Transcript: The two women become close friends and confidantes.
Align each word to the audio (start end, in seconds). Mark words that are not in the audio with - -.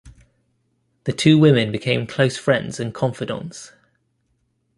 The 1.03 1.11
two 1.13 1.37
women 1.37 1.71
become 1.71 2.07
close 2.07 2.35
friends 2.35 2.79
and 2.79 2.91
confidantes. 2.91 3.71